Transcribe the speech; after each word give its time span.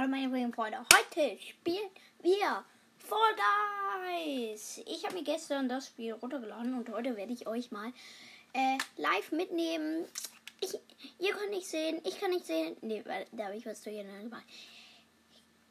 Hallo 0.00 0.08
meine 0.12 0.34
lieben 0.34 0.54
Freunde, 0.54 0.78
heute 0.78 1.38
spielen 1.42 1.90
wir 2.22 2.64
Fall 2.96 3.36
Guys. 3.36 4.80
Ich 4.86 5.04
habe 5.04 5.16
mir 5.16 5.22
gestern 5.22 5.68
das 5.68 5.88
Spiel 5.88 6.14
runtergeladen 6.14 6.72
und 6.72 6.88
heute 6.88 7.18
werde 7.18 7.34
ich 7.34 7.46
euch 7.46 7.70
mal 7.70 7.92
äh, 8.54 8.78
live 8.96 9.30
mitnehmen. 9.30 10.06
Ich, 10.62 10.72
ihr 11.18 11.34
könnt 11.34 11.50
nicht 11.50 11.66
sehen, 11.66 12.00
ich 12.04 12.18
kann 12.18 12.30
nicht 12.30 12.46
sehen. 12.46 12.78
Nee, 12.80 13.04
da 13.32 13.44
habe 13.44 13.56
ich 13.56 13.66
was 13.66 13.82
durcheinander 13.82 14.22
gemacht. 14.22 14.44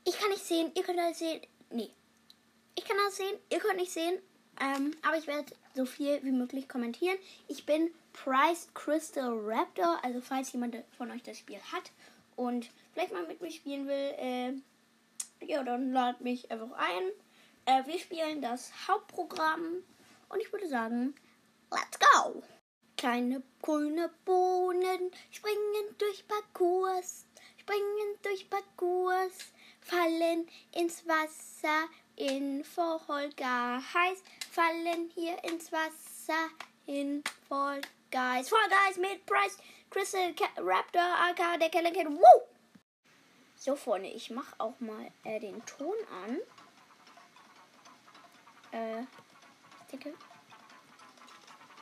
Ich 0.06 0.16
kann 0.20 0.30
nicht 0.30 0.46
sehen, 0.46 0.72
ihr 0.76 0.84
könnt 0.84 1.00
alles 1.00 1.18
sehen. 1.18 1.42
Nee. 1.72 1.90
Ich 2.76 2.86
kann 2.86 2.98
das 3.08 3.18
sehen, 3.18 3.36
ihr 3.52 3.58
könnt 3.58 3.78
nicht 3.78 3.92
sehen. 3.92 4.20
Ähm, 4.62 4.96
aber 5.02 5.18
ich 5.18 5.26
werde 5.26 5.52
so 5.74 5.86
viel 5.86 6.24
wie 6.24 6.32
möglich 6.32 6.70
kommentieren. 6.70 7.18
Ich 7.48 7.66
bin 7.66 7.90
Price 8.14 8.68
Crystal 8.76 9.34
Raptor, 9.40 9.98
also 10.04 10.22
falls 10.22 10.54
jemand 10.54 10.76
von 10.96 11.10
euch 11.10 11.24
das 11.24 11.40
Spiel 11.40 11.58
hat 11.72 11.92
und 12.40 12.70
vielleicht 13.00 13.14
mal 13.14 13.28
mit 13.28 13.42
mir 13.42 13.52
spielen 13.52 13.88
will, 13.88 14.14
äh, 14.18 14.54
ja, 15.46 15.64
dann 15.64 15.94
lad 15.94 16.20
mich 16.20 16.52
einfach 16.52 16.72
ein. 16.74 17.12
Äh, 17.66 17.88
wir 17.88 17.98
spielen 17.98 18.42
das 18.42 18.72
Hauptprogramm 18.88 19.84
und 20.28 20.42
ich 20.42 20.52
würde 20.52 20.68
sagen, 20.68 21.16
let's 21.72 21.98
go! 21.98 22.44
Kleine 22.98 23.42
grüne 23.62 24.12
Bohnen 24.26 25.12
springen 25.32 25.96
durch 25.98 26.28
Parcours, 26.28 27.26
springen 27.56 28.18
durch 28.22 28.50
Parcours, 28.50 29.54
fallen 29.80 30.50
ins 30.74 31.08
Wasser 31.08 31.88
in 32.18 32.66
Vollgas 32.66 33.82
heiß, 33.94 34.22
fallen 34.52 35.10
hier 35.16 35.42
ins 35.46 35.72
Wasser 35.72 36.50
in 36.86 37.24
Vollgas. 37.48 37.90
Guys, 38.12 38.50
Fall 38.50 38.68
Guys 38.70 38.98
mit 38.98 39.24
Price, 39.28 39.58
Crystal 39.92 40.34
Raptor, 40.58 41.00
AK, 41.00 41.60
der 41.60 41.70
Keller 41.70 41.94
Woo! 41.94 42.49
So, 43.62 43.76
Freunde, 43.76 44.08
ich 44.08 44.30
mache 44.30 44.56
auch 44.58 44.80
mal 44.80 45.12
äh, 45.26 45.38
den 45.38 45.62
Ton 45.66 45.94
an. 46.24 46.38
Äh, 48.72 49.02
ich 49.02 49.88
denke, 49.92 50.14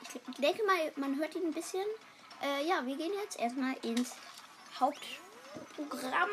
ich 0.02 0.42
denke 0.42 0.66
mal, 0.66 0.92
man 0.96 1.20
hört 1.20 1.36
ihn 1.36 1.46
ein 1.46 1.54
bisschen. 1.54 1.86
Äh, 2.42 2.68
ja, 2.68 2.84
wir 2.84 2.98
gehen 2.98 3.12
jetzt 3.22 3.40
erstmal 3.40 3.76
ins 3.84 4.16
Hauptprogramm. 4.80 6.30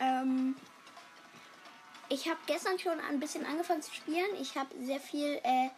Ähm, 0.00 0.54
ich 2.10 2.28
habe 2.28 2.40
gestern 2.44 2.78
schon 2.78 3.00
ein 3.00 3.20
bisschen 3.20 3.46
angefangen 3.46 3.80
zu 3.80 3.94
spielen. 3.94 4.36
Ich 4.38 4.54
habe 4.54 4.68
sehr 4.84 5.00
viel, 5.00 5.40
äh, 5.44 5.70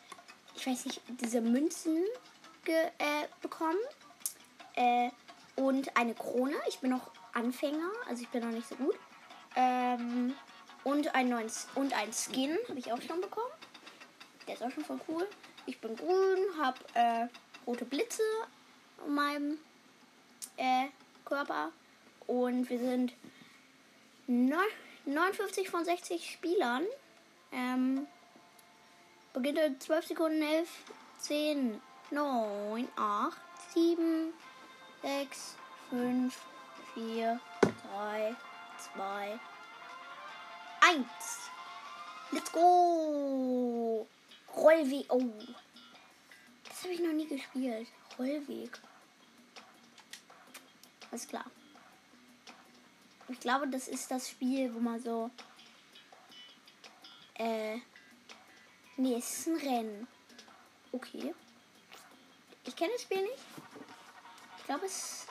ich 0.56 0.66
weiß 0.66 0.84
nicht, 0.84 1.00
diese 1.20 1.40
Münzen 1.40 2.02
äh, 2.64 3.28
bekommen. 3.40 3.78
Äh, 4.74 5.10
und 5.54 5.96
eine 5.96 6.14
Krone. 6.14 6.56
Ich 6.68 6.80
bin 6.80 6.90
noch 6.90 7.10
Anfänger, 7.32 7.90
also 8.08 8.22
ich 8.22 8.28
bin 8.28 8.42
noch 8.42 8.52
nicht 8.52 8.68
so 8.68 8.76
gut. 8.76 8.96
Ähm, 9.56 10.34
und 10.84 11.14
ein 11.14 11.28
neues 11.28 11.66
und 11.74 11.92
ein 11.94 12.12
Skin 12.12 12.56
habe 12.68 12.78
ich 12.78 12.92
auch 12.92 13.02
schon 13.02 13.20
bekommen. 13.20 13.50
Der 14.46 14.54
ist 14.54 14.62
auch 14.62 14.70
schon 14.70 14.84
voll 14.84 15.00
cool. 15.08 15.26
Ich 15.66 15.80
bin 15.80 15.96
grün, 15.96 16.38
habe 16.60 16.78
äh, 16.94 17.26
rote 17.66 17.84
Blitze 17.84 18.22
an 19.04 19.14
meinem 19.14 19.58
äh, 20.56 20.86
Körper 21.24 21.72
und 22.26 22.70
wir 22.70 22.78
sind 22.78 23.14
59 24.28 25.68
von 25.68 25.84
60 25.84 26.30
Spielern. 26.30 26.84
Ähm, 27.50 28.06
beginnt 29.32 29.58
in 29.58 29.80
12 29.80 30.06
Sekunden 30.06 30.42
11, 30.42 30.68
10, 31.18 31.80
9, 32.10 32.88
8, 32.96 33.36
7, 33.74 34.32
6, 35.02 35.56
5, 35.90 36.40
4, 36.94 37.40
3, 37.92 38.36
2, 38.94 39.38
1. 40.80 41.06
Let's 42.32 42.52
go! 42.52 44.06
Rollweg. 44.56 45.06
Oh. 45.08 45.22
Das 46.68 46.82
habe 46.82 46.94
ich 46.94 47.00
noch 47.00 47.12
nie 47.12 47.26
gespielt. 47.26 47.88
Rollweg. 48.18 48.78
Alles 51.10 51.28
klar. 51.28 51.44
Ich 53.28 53.40
glaube, 53.40 53.68
das 53.68 53.88
ist 53.88 54.10
das 54.10 54.28
Spiel, 54.28 54.72
wo 54.74 54.80
man 54.80 55.00
so. 55.00 55.30
Äh. 57.34 57.78
Nee, 58.96 59.16
es 59.16 59.38
ist 59.40 59.46
ein 59.48 59.56
Rennen. 59.56 60.08
Okay. 60.92 61.34
Ich 62.64 62.74
kenne 62.74 62.92
das 62.92 63.02
Spiel 63.02 63.22
nicht. 63.22 63.44
Ich 64.58 64.64
glaube, 64.64 64.86
es. 64.86 65.25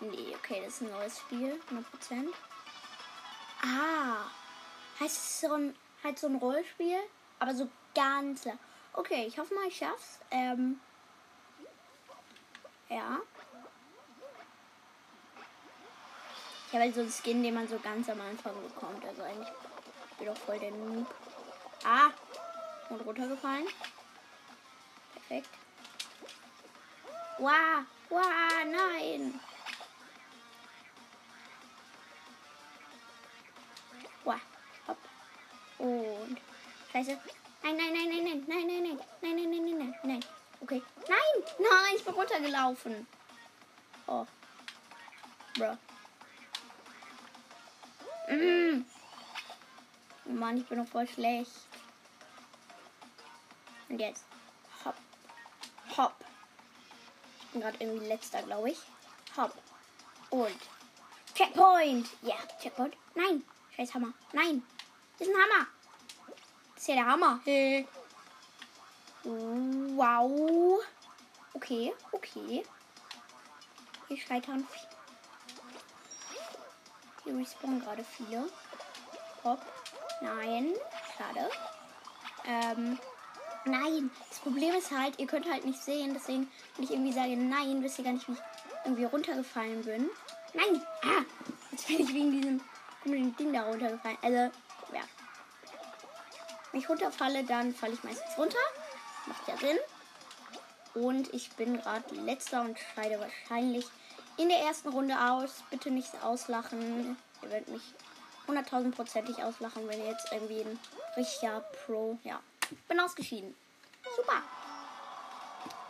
Nee, 0.00 0.34
okay, 0.36 0.62
das 0.64 0.74
ist 0.74 0.82
ein 0.82 0.90
neues 0.90 1.18
Spiel. 1.18 1.60
100%. 1.70 2.28
Ah. 3.62 4.30
Heißt 5.00 5.16
es 5.16 5.40
so 5.40 5.52
ein, 5.52 5.74
halt 6.04 6.18
so 6.18 6.26
ein 6.26 6.36
Rollspiel? 6.36 6.98
Aber 7.38 7.54
so 7.54 7.68
ganz 7.94 8.44
lang. 8.44 8.58
Okay, 8.92 9.26
ich 9.26 9.38
hoffe 9.38 9.54
mal, 9.54 9.66
ich 9.68 9.76
schaff's. 9.76 10.20
Ähm. 10.30 10.80
Ja. 12.88 13.18
Ich 16.66 16.72
habe 16.72 16.84
halt 16.84 16.94
so 16.94 17.00
einen 17.00 17.12
Skin, 17.12 17.42
den 17.42 17.54
man 17.54 17.68
so 17.68 17.78
ganz 17.78 18.08
am 18.08 18.20
Anfang 18.20 18.54
bekommt. 18.62 19.04
Also 19.04 19.22
eigentlich 19.22 19.48
ich 20.10 20.16
bin 20.16 20.26
doch 20.28 20.36
voll 20.38 20.58
der 20.58 20.70
Noob. 20.70 21.14
Ah! 21.84 22.10
Und 22.88 23.00
runtergefallen. 23.02 23.66
Perfekt. 25.12 25.50
Wow, 27.38 27.84
wow, 28.08 28.24
nein. 28.64 29.38
Und 35.86 36.38
Scheiße. 36.92 37.18
Nein, 37.62 37.76
nein, 37.76 37.92
nein, 37.92 38.08
nein, 38.08 38.24
nein, 38.24 38.44
nein, 38.46 38.66
nein, 38.66 38.82
nein, 38.82 38.98
nein, 39.22 39.36
nein, 39.36 39.50
nein, 39.50 39.64
nein, 39.64 39.78
nein, 39.78 39.94
nein. 40.02 40.24
Okay. 40.60 40.82
Nein, 41.08 41.44
nein, 41.58 41.94
ich 41.96 42.04
bin 42.04 42.14
runtergelaufen. 42.14 43.06
Oh. 44.06 44.26
Bro. 45.54 45.78
Mm. 48.28 48.84
Oh 50.26 50.32
Mann, 50.32 50.56
ich 50.56 50.66
bin 50.66 50.78
noch 50.78 50.88
voll 50.88 51.06
schlecht. 51.08 51.50
Und 53.88 54.00
jetzt. 54.00 54.24
Hopp. 54.84 54.96
Hopp 55.96 56.26
bin 57.56 57.62
gerade 57.62 57.76
irgendwie 57.80 58.06
letzter, 58.06 58.42
glaube 58.42 58.70
ich. 58.70 58.78
Hopp. 59.36 59.54
Und. 60.30 60.60
Checkpoint! 61.34 62.08
Ja, 62.22 62.34
yeah, 62.34 62.58
Checkpoint. 62.60 62.96
Nein! 63.14 63.42
Scheiß 63.74 63.94
Hammer. 63.94 64.12
Nein! 64.32 64.62
Das 65.18 65.28
ist 65.28 65.34
ein 65.34 65.40
Hammer! 65.40 65.66
Ist 66.86 66.94
ja 66.94 67.02
der 67.02 67.12
Hammer. 67.12 67.40
Hey. 67.42 67.84
Wow. 69.24 70.78
Okay, 71.52 71.92
okay. 72.12 72.62
Hier 74.06 74.16
scheitern 74.16 74.64
Hier 77.24 77.36
respawnen 77.38 77.80
gerade 77.80 78.04
viele. 78.04 78.48
Hopp. 79.42 79.66
Nein. 80.20 80.74
Schade. 81.18 81.50
Ähm. 82.44 83.00
Nein, 83.64 84.12
das 84.28 84.38
Problem 84.38 84.72
ist 84.76 84.92
halt, 84.92 85.18
ihr 85.18 85.26
könnt 85.26 85.50
halt 85.50 85.64
nicht 85.64 85.82
sehen, 85.82 86.14
deswegen, 86.14 86.48
wenn 86.76 86.84
ich 86.84 86.92
irgendwie 86.92 87.12
sage 87.12 87.36
nein, 87.36 87.82
wisst 87.82 87.98
ihr 87.98 88.04
gar 88.04 88.12
nicht, 88.12 88.28
wie 88.28 88.34
ich 88.34 88.38
irgendwie 88.84 89.06
runtergefallen 89.06 89.82
bin. 89.82 90.08
Nein! 90.54 90.80
Ah! 91.02 91.24
Jetzt 91.72 91.88
bin 91.88 91.98
ich 91.98 92.14
wegen 92.14 92.30
diesem 92.30 92.60
komischen 93.02 93.34
Ding 93.34 93.52
da 93.52 93.64
runtergefallen. 93.64 94.18
Also. 94.22 94.52
Wenn 96.72 96.80
ich 96.80 96.88
runterfalle, 96.88 97.44
dann 97.44 97.74
falle 97.74 97.94
ich 97.94 98.04
meistens 98.04 98.36
runter. 98.36 98.58
Macht 99.26 99.48
ja 99.48 99.56
Sinn. 99.56 99.78
Und 100.94 101.32
ich 101.34 101.50
bin 101.52 101.78
gerade 101.80 102.14
letzter 102.14 102.62
und 102.62 102.78
scheide 102.94 103.20
wahrscheinlich 103.20 103.86
in 104.36 104.48
der 104.48 104.58
ersten 104.60 104.88
Runde 104.88 105.14
aus. 105.18 105.62
Bitte 105.70 105.90
nicht 105.90 106.10
auslachen. 106.22 107.16
Ihr 107.42 107.50
werdet 107.50 107.68
mich 107.68 107.82
hunderttausendprozentig 108.46 109.42
auslachen, 109.42 109.88
wenn 109.88 110.00
ihr 110.00 110.10
jetzt 110.10 110.32
irgendwie 110.32 110.60
ein 110.60 110.78
richtiger 111.16 111.60
Pro, 111.60 112.18
ja, 112.22 112.40
bin 112.88 113.00
ausgeschieden. 113.00 113.54
Super. 114.16 114.42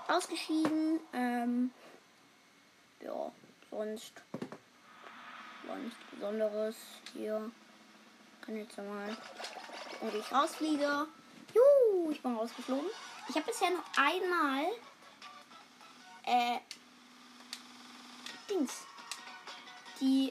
Ausgeschieden. 0.09 1.01
Ähm, 1.13 1.71
ja, 3.01 3.31
sonst 3.71 4.13
war 5.67 5.77
nichts 5.77 5.99
Besonderes 6.13 6.77
hier. 7.13 7.51
Kann 8.41 8.57
jetzt 8.57 8.77
mal. 8.79 9.17
Und 10.01 10.15
ich 10.15 10.33
rausfliege. 10.33 11.07
Juhu, 11.55 12.11
ich 12.11 12.21
bin 12.21 12.37
rausgeflogen. 12.37 12.91
Ich 13.29 13.35
habe 13.35 13.47
bisher 13.47 13.71
noch 13.71 13.85
einmal 13.97 14.67
äh, 16.25 16.59
Dings 18.51 18.83
die 20.01 20.31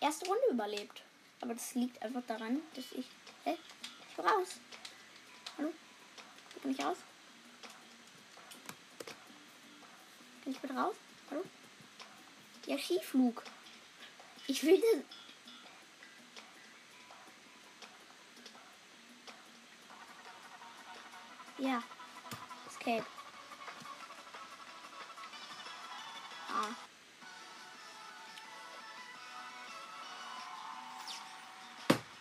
erste 0.00 0.26
Runde 0.26 0.42
überlebt. 0.50 1.02
Aber 1.40 1.54
das 1.54 1.74
liegt 1.74 2.02
einfach 2.02 2.22
daran, 2.26 2.60
dass 2.74 2.84
ich. 2.92 3.06
Hä? 3.44 3.56
Ich 4.08 4.16
bin 4.16 4.24
raus. 4.24 4.48
Hallo? 5.58 5.72
Kann 6.62 6.70
ich 6.70 6.84
raus? 6.84 6.98
Kann 10.42 10.52
ich 10.52 10.58
bitte 10.58 10.74
raus? 10.74 10.94
Hallo? 11.30 11.42
Ja, 12.66 12.78
Skiflug. 12.78 13.42
Ich 14.46 14.62
will 14.64 14.80
das. 14.80 15.25
Ja. 21.58 21.82
Escape. 22.68 23.04
Ah. 26.48 26.74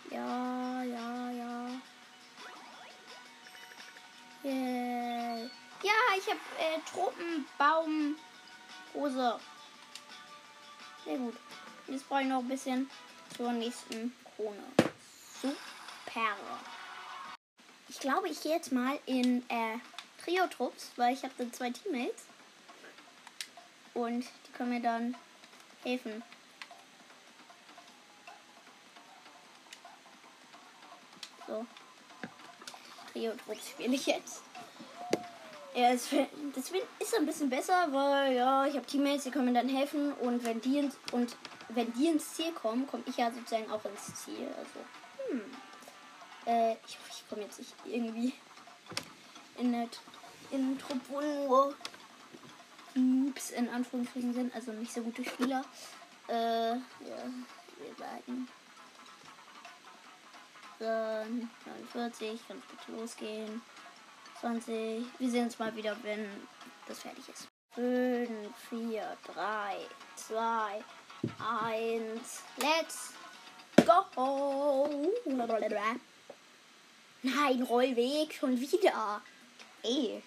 Ja, 0.09 0.83
ja, 0.83 1.31
ja. 1.31 1.69
Yay. 4.43 5.49
Ja, 5.83 5.91
ich 6.17 6.27
habe 6.27 6.39
äh, 6.59 6.79
Tropenbaum 6.89 8.15
Hose. 8.93 9.39
Sehr 11.03 11.17
gut. 11.17 11.35
Jetzt 11.87 12.07
brauche 12.07 12.21
ich 12.21 12.27
noch 12.27 12.39
ein 12.39 12.47
bisschen 12.47 12.89
zur 13.35 13.51
nächsten 13.51 14.15
Krone. 14.35 14.63
Super. 15.41 16.35
Ich 17.95 18.01
glaube, 18.01 18.27
ich 18.27 18.41
gehe 18.41 18.51
jetzt 18.51 18.73
mal 18.73 18.99
in 19.05 19.41
äh, 19.49 19.77
Trio-Trupps, 20.21 20.91
weil 20.97 21.13
ich 21.13 21.23
habe 21.23 21.33
dann 21.37 21.53
zwei 21.53 21.69
Teammates. 21.69 22.25
Und 23.93 24.25
die 24.45 24.51
können 24.51 24.71
mir 24.71 24.81
dann 24.81 25.15
helfen. 25.81 26.21
So. 31.47 31.65
Trio-Trupps 33.13 33.69
spiele 33.69 33.95
ich 33.95 34.05
jetzt. 34.05 34.41
Ja, 35.73 35.93
das, 35.93 36.09
das 36.53 36.71
ist 36.99 37.15
ein 37.15 37.25
bisschen 37.25 37.49
besser, 37.49 37.87
weil 37.91 38.35
ja, 38.35 38.65
ich 38.65 38.75
habe 38.75 38.85
Teammates, 38.85 39.23
die 39.23 39.31
können 39.31 39.45
mir 39.45 39.61
dann 39.61 39.69
helfen 39.69 40.11
und 40.15 40.43
wenn 40.43 40.59
die 40.59 40.79
ins, 40.79 40.97
und 41.13 41.37
wenn 41.69 41.93
die 41.93 42.07
ins 42.07 42.33
Ziel 42.33 42.51
kommen, 42.51 42.87
komme 42.87 43.03
ich 43.05 43.15
ja 43.15 43.31
sozusagen 43.31 43.71
auch 43.71 43.85
ins 43.85 44.13
Ziel. 44.15 44.49
Also, 44.57 45.31
hm. 45.31 45.41
Äh, 46.45 46.73
ich, 46.87 46.97
ich 47.09 47.29
komme 47.29 47.41
jetzt 47.41 47.59
nicht 47.59 47.73
irgendwie 47.85 48.33
in 49.57 49.73
eine, 49.73 49.89
in 50.51 50.79
wo 51.09 51.21
nur 51.21 51.75
Noobs 52.93 53.51
in 53.51 53.69
Anführungsstrichen 53.69 54.33
sind, 54.33 54.55
also 54.55 54.71
nicht 54.71 54.93
so 54.93 55.01
gute 55.01 55.23
Spieler. 55.25 55.65
Äh, 56.27 56.75
ja, 56.75 57.23
wir 57.77 57.93
beiden. 57.97 58.47
Dann 60.79 61.49
49, 61.93 62.47
kann 62.47 62.61
bitte 62.69 62.99
losgehen. 62.99 63.61
20. 64.41 65.05
Wir 65.19 65.29
sehen 65.29 65.45
uns 65.45 65.59
mal 65.59 65.75
wieder, 65.75 65.95
wenn 66.03 66.27
das 66.87 66.99
fertig 66.99 67.27
ist. 67.29 67.47
5, 67.75 68.29
4, 68.69 69.17
3, 69.33 69.77
2, 70.15 70.83
1. 71.69 72.43
Let's 72.57 73.13
go! 73.85 74.89
Nein, 77.25 77.63
Rollweg 77.63 78.35
schon 78.35 78.59
wieder. 78.61 79.19
Ey. 79.81 80.21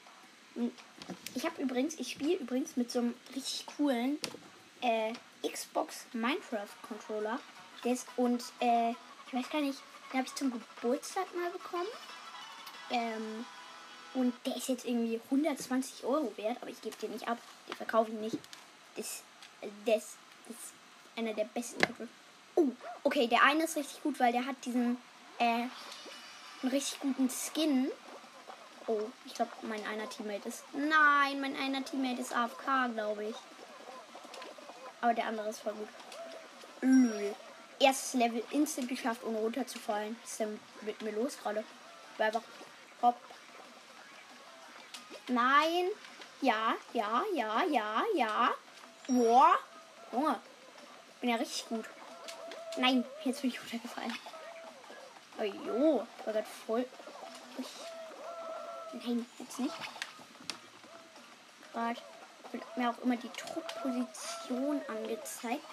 Ich 1.37 1.45
habe 1.45 1.63
übrigens, 1.63 1.95
ich 1.95 2.11
spiele 2.11 2.35
übrigens 2.35 2.77
mit 2.77 2.91
so 2.91 2.99
einem 2.99 3.15
richtig 3.37 3.67
coolen 3.67 4.19
äh, 4.81 5.13
Xbox 5.49 6.07
Minecraft 6.13 6.67
Controller. 6.89 7.39
Der 7.85 7.93
ist, 7.93 8.09
und 8.17 8.43
äh, 8.59 8.91
ich 8.91 9.33
weiß 9.33 9.49
gar 9.49 9.61
nicht, 9.61 9.79
den 10.11 10.19
habe 10.19 10.27
ich 10.27 10.35
zum 10.35 10.51
Geburtstag 10.51 11.27
mal 11.37 11.51
bekommen. 11.51 11.87
Ähm, 12.91 13.47
und 14.15 14.35
der 14.45 14.57
ist 14.57 14.69
jetzt 14.69 14.85
irgendwie 14.85 15.21
120 15.31 16.03
Euro 16.03 16.33
wert, 16.37 16.57
aber 16.61 16.71
ich 16.73 16.83
gebe 16.83 16.97
den 16.97 17.13
nicht 17.13 17.29
ab. 17.29 17.39
Den 17.69 17.77
verkaufe 17.77 18.11
ich 18.11 18.19
nicht. 18.19 18.39
Das, 18.97 19.23
das, 19.87 20.17
das 20.49 20.57
ist 20.57 20.73
einer 21.15 21.33
der 21.33 21.45
besten. 21.45 21.79
Oh, 22.57 22.67
okay, 23.05 23.29
der 23.29 23.45
eine 23.45 23.65
ist 23.65 23.77
richtig 23.77 24.03
gut, 24.03 24.19
weil 24.19 24.33
der 24.33 24.45
hat 24.45 24.57
diesen 24.65 24.97
äh, 25.39 25.67
einen 26.63 26.73
richtig 26.73 27.01
guten 27.01 27.31
Skin. 27.31 27.91
Oh, 28.87 29.03
ich 29.27 29.35
glaube, 29.35 29.51
mein 29.63 29.85
einer 29.87 30.09
Teammate 30.09 30.49
ist. 30.49 30.65
Nein, 30.73 31.41
mein 31.41 31.57
einer 31.57 31.85
Teammate 31.85 32.21
ist 32.21 32.35
AFK, 32.35 32.93
glaube 32.95 33.27
ich. 33.27 33.37
Aber 35.01 35.15
der 35.15 35.27
andere 35.27 35.51
ist 35.51 35.61
voll 35.61 35.75
gut. 35.75 35.89
Lül. 36.81 37.35
Erstes 37.81 38.15
Level 38.15 38.43
instant 38.51 38.89
geschafft, 38.89 39.23
ohne 39.25 39.39
runterzufallen. 39.39 40.17
Was 40.23 40.31
ist 40.33 40.41
denn 40.41 40.61
mit 40.83 41.01
mir 41.03 41.13
los 41.13 41.39
gerade? 41.39 41.63
Einfach 42.19 42.43
hopp, 43.03 43.17
Nein. 45.29 45.91
Ja, 46.41 46.75
ja, 46.93 47.23
ja, 47.35 47.63
ja, 47.71 48.03
ja. 48.15 48.51
Boah. 49.07 49.59
Junge. 50.13 50.41
Bin 51.21 51.31
ja 51.31 51.37
richtig 51.37 51.69
gut. 51.69 51.85
Nein, 52.77 53.05
jetzt 53.25 53.43
bin 53.43 53.51
ich 53.51 53.61
runtergefallen. 53.61 54.15
Oh 55.39 55.45
jo, 55.45 56.07
war 56.25 56.33
gerade 56.33 56.47
voll. 56.67 56.85
Nein, 58.93 59.27
jetzt 59.39 59.59
nicht. 59.61 59.75
Gerade 61.73 62.01
wird 62.51 62.77
mir 62.77 62.91
auch 62.91 62.99
immer 62.99 63.17
die 63.17 63.29
Truppposition 63.29 64.81
angezeigt. 64.89 65.65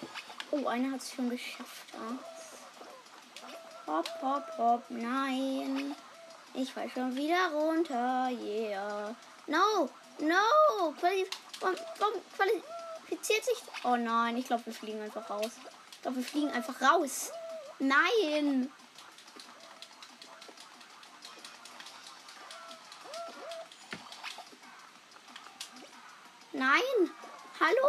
Oh, 0.50 0.66
einer 0.66 0.92
hat 0.92 1.00
es 1.00 1.12
schon 1.12 1.30
geschafft. 1.30 1.92
Ja. 1.92 2.18
Hopp, 3.92 4.08
hopp, 4.22 4.58
hopp. 4.58 4.82
Nein. 4.90 5.94
Ich 6.54 6.72
fall 6.72 6.88
schon 6.90 7.14
wieder 7.16 7.50
runter. 7.52 8.28
Yeah. 8.30 9.14
No, 9.46 9.88
no. 10.18 10.92
Qualif 11.00 11.28
warum, 11.60 11.76
warum 11.98 12.14
qualifiziert 12.36 13.44
sich. 13.44 13.62
Oh 13.84 13.96
nein, 13.96 14.36
ich 14.36 14.46
glaube, 14.46 14.66
wir 14.66 14.72
fliegen 14.72 15.02
einfach 15.02 15.28
raus. 15.28 15.50
Ich 15.92 16.02
glaube, 16.02 16.18
wir 16.18 16.24
fliegen 16.24 16.50
einfach 16.50 16.80
raus. 16.80 17.30
Nein. 17.78 18.70
Nein. 26.56 27.10
Hallo? 27.60 27.88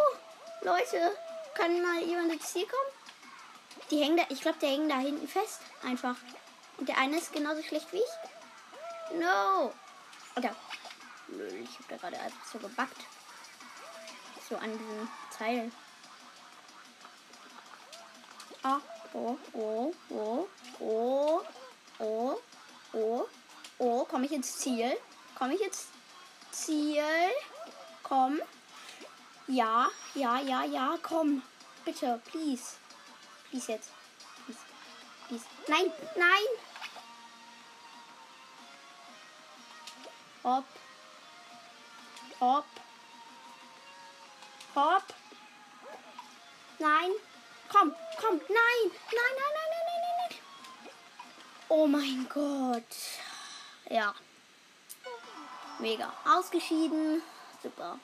Leute, 0.62 1.18
kann 1.54 1.82
mal 1.82 2.04
jemand 2.04 2.34
ins 2.34 2.52
Ziel 2.52 2.68
kommen? 2.68 2.92
Die 3.90 4.04
hängen 4.04 4.18
da, 4.18 4.24
ich 4.28 4.42
glaube, 4.42 4.60
der 4.60 4.70
hängen 4.70 4.90
da 4.90 4.98
hinten 4.98 5.26
fest. 5.26 5.62
Einfach. 5.84 6.18
Und 6.78 6.90
der 6.90 6.98
eine 6.98 7.18
ist 7.18 7.32
genauso 7.32 7.64
schlecht 7.64 7.94
wie 7.94 8.00
ich. 8.00 9.20
No. 9.20 9.74
Oder 10.36 10.54
ich 11.30 11.76
habe 11.76 11.86
da 11.88 11.96
gerade 11.96 12.20
einfach 12.20 12.46
so 12.46 12.60
gebackt. 12.60 13.06
So 14.50 14.58
an 14.58 14.72
diesem 14.78 15.10
Teil. 15.38 15.72
Ah, 18.64 18.82
oh, 19.14 19.38
oh, 19.54 19.94
oh, 20.10 20.48
oh, 20.80 21.42
oh, 22.00 22.42
oh, 22.92 23.28
oh. 23.78 24.06
Komme 24.06 24.26
ich 24.26 24.34
ins 24.34 24.58
Ziel? 24.58 24.98
Komme 25.38 25.56
ich 25.56 25.62
ins 25.62 25.88
Ziel? 26.52 27.04
Komm. 28.04 28.42
Ja, 29.48 29.90
ja, 30.14 30.40
ja, 30.40 30.64
ja, 30.64 30.98
komm. 31.02 31.42
Bitte, 31.86 32.22
please. 32.32 32.76
Please 33.50 33.72
jetzt. 33.72 33.92
Please. 34.46 34.60
Please. 35.28 35.46
Nein, 35.68 35.92
nein. 36.16 36.48
Hopp. 40.44 40.66
Hopp. 42.42 42.66
Hopp. 44.76 45.04
Nein. 46.80 47.12
Komm, 47.72 47.94
komm. 48.20 48.38
Nein. 48.50 48.92
Nein, 49.12 49.34
nein, 49.38 49.54
nein, 49.56 49.70
nein, 49.72 49.86
nein, 49.88 50.02
nein, 50.02 50.30
nein. 50.30 50.40
Oh 51.70 51.88
mein 51.88 52.28
Gott. 52.30 52.96
Ja. 53.90 54.14
Mega. 55.80 56.14
Ausgeschieden. 56.26 57.22
Super. 57.64 58.00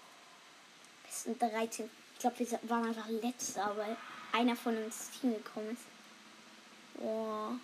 Sind 1.24 1.42
13. 1.42 1.90
Ich 2.14 2.20
glaube, 2.20 2.40
wir 2.40 2.70
waren 2.70 2.88
einfach 2.88 3.08
letzter, 3.08 3.76
weil 3.78 3.96
einer 4.32 4.56
von 4.56 4.76
uns 4.84 5.10
Team 5.12 5.34
gekommen 5.34 5.72
ist. 5.72 5.84
Boah. 7.00 7.56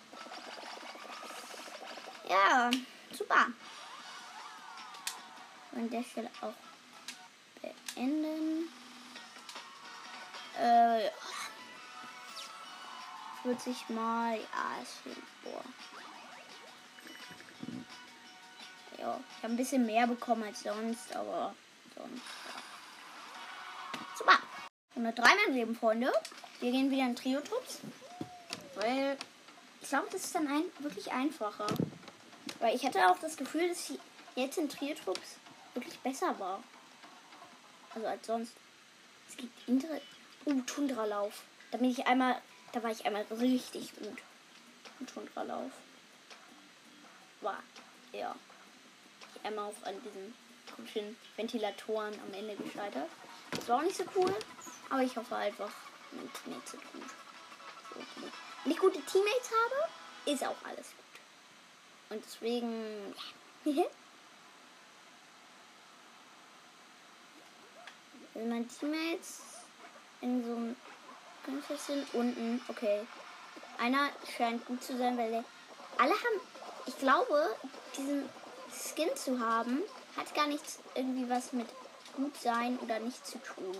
Ja, 2.28 2.70
super 3.12 3.48
an 5.72 5.90
der 5.90 6.02
Stelle 6.02 6.30
auch 6.40 6.54
beenden. 7.60 8.68
Äh, 10.58 11.10
wird 13.44 13.60
sich 13.60 13.88
mal. 13.88 14.36
Ja, 14.36 14.82
es 14.82 14.94
fehlt 15.02 15.16
vor. 15.42 15.62
Ja, 18.98 19.18
ich 19.18 19.42
habe 19.42 19.54
ein 19.54 19.56
bisschen 19.56 19.86
mehr 19.86 20.06
bekommen 20.06 20.42
als 20.42 20.62
sonst, 20.62 21.14
aber 21.14 21.54
sonst. 21.96 22.22
Ja. 24.94 25.02
Super. 25.02 25.24
103 25.24 25.28
mein 25.46 25.54
Leben, 25.54 25.74
Freunde. 25.74 26.12
Wir 26.60 26.72
gehen 26.72 26.90
wieder 26.90 27.04
in 27.04 27.16
Trio-Trupps. 27.16 27.80
Weil 28.76 29.16
ich 29.80 29.88
glaube, 29.88 30.08
das 30.12 30.24
ist 30.24 30.34
dann 30.34 30.46
ein, 30.46 30.64
wirklich 30.78 31.10
einfacher. 31.12 31.66
Weil 32.58 32.74
ich 32.74 32.84
hatte 32.84 33.08
auch 33.10 33.18
das 33.18 33.36
Gefühl, 33.36 33.68
dass 33.68 33.90
ich 33.90 33.98
jetzt 34.36 34.58
in 34.58 34.68
Trio-Trupps 34.68 35.36
wirklich 35.74 35.98
besser 36.00 36.38
war. 36.38 36.62
Also 37.94 38.06
als 38.06 38.26
sonst. 38.26 38.52
Es 39.28 39.36
gibt 39.36 39.68
Inter 39.68 39.88
oh, 40.44 40.54
Tundralauf. 40.66 41.42
Da 41.70 41.78
bin 41.78 41.90
ich 41.90 42.06
einmal, 42.06 42.40
da 42.72 42.82
war 42.82 42.90
ich 42.90 43.06
einmal 43.06 43.24
richtig 43.30 43.94
gut. 43.96 44.18
Im 44.98 45.06
Tundralauf. 45.06 45.70
War, 47.40 47.62
ja. 48.12 48.34
einmal 49.42 49.66
auf 49.66 49.76
an 49.84 49.94
diesen 50.04 50.34
komischen 50.74 51.16
Ventilatoren 51.36 52.14
am 52.20 52.34
Ende 52.34 52.56
gescheitert. 52.56 53.08
Das 53.52 53.68
war 53.68 53.78
auch 53.78 53.82
nicht 53.82 53.96
so 53.96 54.04
cool, 54.14 54.34
aber 54.90 55.02
ich 55.02 55.16
hoffe 55.16 55.34
einfach, 55.36 55.70
mein 56.12 56.30
Teammates 56.32 56.72
sind 56.72 56.82
gut. 56.92 57.04
Wenn 58.64 58.72
ich 58.72 58.78
gute 58.78 59.00
Teammates 59.00 59.50
habe, 59.50 59.88
ist 60.26 60.44
auch 60.44 60.56
alles 60.64 60.88
gut. 60.88 61.20
Und 62.10 62.24
deswegen, 62.24 63.14
ja. 63.64 63.84
Wenn 68.34 68.48
meine 68.48 68.66
Teammates 68.66 69.40
in 70.20 70.44
so 70.44 70.54
einem 70.54 70.76
Kampf 71.44 71.66
sind, 71.86 72.06
unten, 72.14 72.60
okay. 72.68 73.06
Einer 73.78 74.10
scheint 74.36 74.64
gut 74.66 74.82
zu 74.82 74.96
sein, 74.96 75.16
weil 75.16 75.44
alle 75.98 76.12
haben, 76.12 76.40
ich 76.86 76.98
glaube, 76.98 77.56
diesen 77.96 78.28
Skin 78.70 79.14
zu 79.16 79.40
haben, 79.40 79.82
hat 80.16 80.34
gar 80.34 80.46
nichts 80.46 80.78
irgendwie 80.94 81.28
was 81.28 81.52
mit 81.52 81.68
gut 82.14 82.36
sein 82.36 82.78
oder 82.78 82.98
nicht 83.00 83.26
zu 83.26 83.38
tun. 83.38 83.76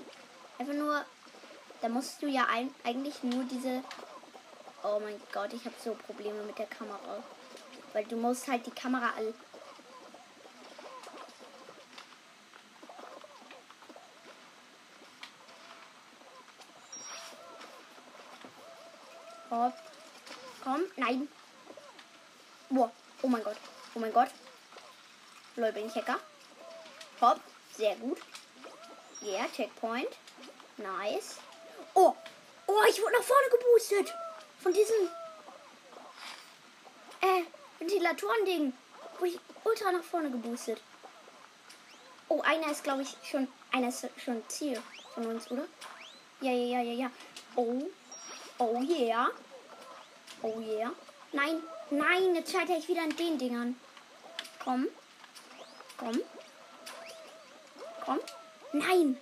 Einfach 0.61 0.75
nur, 0.75 1.03
da 1.81 1.89
musst 1.89 2.21
du 2.21 2.27
ja 2.27 2.47
ein, 2.51 2.75
eigentlich 2.85 3.23
nur 3.23 3.45
diese. 3.45 3.83
Oh 4.83 5.01
mein 5.03 5.19
Gott, 5.33 5.55
ich 5.55 5.65
habe 5.65 5.75
so 5.83 5.95
Probleme 5.95 6.43
mit 6.43 6.59
der 6.59 6.67
Kamera. 6.67 7.23
Weil 7.95 8.05
du 8.05 8.17
musst 8.17 8.47
halt 8.47 8.67
die 8.67 8.71
Kamera 8.71 9.11
all. 9.17 9.33
Hopp. 19.51 19.73
Komm, 20.63 20.83
nein. 20.97 21.27
Boah, 22.69 22.93
oh 23.23 23.29
mein 23.29 23.43
Gott. 23.43 23.57
Oh 23.95 23.99
mein 23.99 24.13
Gott. 24.13 24.29
Lol, 25.57 25.73
bin 25.73 25.87
ich 25.87 25.95
Hacker. 25.95 26.21
Hopp, 27.23 27.41
sehr 27.79 27.97
gut. 27.97 28.19
Yeah, 29.23 29.47
Checkpoint. 29.57 30.09
Nice. 30.81 31.37
Oh, 31.95 32.15
oh, 32.67 32.83
ich 32.89 33.01
wurde 33.01 33.13
nach 33.13 33.23
vorne 33.23 33.49
geboostet. 33.51 34.15
Von 34.63 34.73
diesem, 34.73 35.09
äh, 37.21 37.43
Ventilatoren-Ding. 37.79 38.73
Wurde 39.19 39.33
ich 39.33 39.41
ultra 39.65 39.93
nach 39.93 40.03
vorne 40.03 40.31
geboostet. 40.31 40.81
Oh, 42.29 42.41
einer 42.43 42.71
ist, 42.71 42.85
glaube 42.85 43.03
ich, 43.03 43.17
schon, 43.29 43.49
einer 43.73 43.89
ist 43.89 44.09
schon 44.23 44.43
Ziel 44.49 44.81
von 45.15 45.27
uns, 45.27 45.51
oder? 45.51 45.65
Ja, 46.41 46.53
ja, 46.53 46.79
ja, 46.79 46.81
ja, 46.81 46.93
ja. 46.93 47.11
Oh, 47.57 47.83
oh 48.59 48.81
yeah. 48.83 49.31
Oh 50.43 50.61
yeah. 50.61 50.91
Nein, 51.33 51.63
nein, 51.91 52.35
jetzt 52.35 52.53
scheitere 52.53 52.79
ich 52.79 52.89
wieder 52.89 53.03
an 53.03 53.15
den 53.17 53.39
Dingern. 53.39 53.79
Komm. 54.63 54.89
Komm. 55.99 56.21
Komm. 58.05 58.21
Nein. 58.73 59.21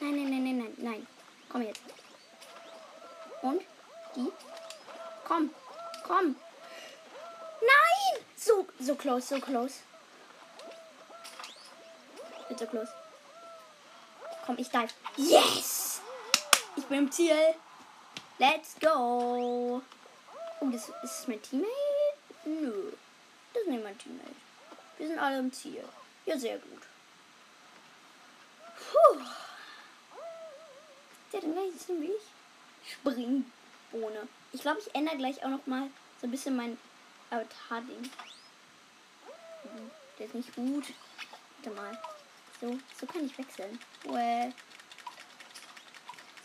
Nein, 0.00 0.14
nein, 0.14 0.30
nein, 0.30 0.44
nein, 0.44 0.58
nein, 0.58 0.74
nein. 0.78 1.06
Komm 1.48 1.62
jetzt. 1.62 1.82
Und? 3.42 3.62
Die? 4.14 4.32
Komm. 5.24 5.50
Komm. 6.04 6.36
Nein! 7.60 8.24
So, 8.36 8.66
so 8.78 8.94
close, 8.94 9.26
so 9.26 9.40
close. 9.40 9.80
Bitte 12.48 12.64
so 12.64 12.70
close. 12.70 12.92
Komm, 14.46 14.56
ich 14.58 14.70
dive. 14.70 14.88
Yes! 15.16 16.00
Ich 16.76 16.84
bin 16.86 16.98
im 16.98 17.12
Ziel. 17.12 17.54
Let's 18.38 18.76
go. 18.80 19.82
Oh, 20.60 20.70
das 20.70 20.88
ist 21.02 21.28
mein 21.28 21.42
Teammate? 21.42 21.72
Nö. 22.44 22.92
Das 23.52 23.62
ist 23.62 23.68
nicht 23.68 23.82
mein 23.82 23.98
Teammate. 23.98 24.36
Wir 24.96 25.08
sind 25.08 25.18
alle 25.18 25.38
im 25.38 25.52
Ziel. 25.52 25.84
Ja, 26.24 26.38
sehr 26.38 26.58
gut. 26.58 26.82
Puh. 28.76 29.47
Gleichen 31.30 31.78
Sinn 31.78 32.00
wie 32.02 32.06
ich. 32.06 32.92
Springbohne. 32.92 34.28
Ich 34.52 34.62
glaube, 34.62 34.80
ich 34.80 34.94
ändere 34.94 35.16
gleich 35.16 35.44
auch 35.44 35.48
noch 35.48 35.66
mal 35.66 35.90
so 36.20 36.26
ein 36.26 36.30
bisschen 36.30 36.56
mein 36.56 36.78
Avatar-Ding. 37.30 38.10
Der 40.18 40.26
ist 40.26 40.34
nicht 40.34 40.54
gut. 40.54 40.84
Warte 41.62 41.80
mal. 41.80 41.98
So, 42.60 42.78
so 42.98 43.06
kann 43.06 43.26
ich 43.26 43.38
wechseln. 43.38 43.78
Well. 44.04 44.52